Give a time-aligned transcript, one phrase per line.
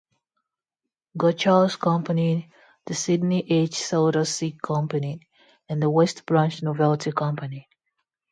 [1.15, 2.49] Godcharles Company,
[2.87, 3.75] the Sydney H.
[3.75, 5.19] Souter Silk Company,
[5.69, 7.69] and the West Branch Novelty Company.